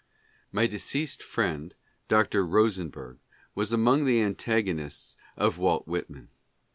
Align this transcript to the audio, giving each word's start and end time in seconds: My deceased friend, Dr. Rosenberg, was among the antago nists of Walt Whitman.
My 0.51 0.65
deceased 0.65 1.21
friend, 1.21 1.75
Dr. 2.07 2.43
Rosenberg, 2.43 3.19
was 3.53 3.71
among 3.71 4.05
the 4.05 4.17
antago 4.19 4.73
nists 4.73 5.15
of 5.37 5.59
Walt 5.59 5.87
Whitman. 5.87 6.29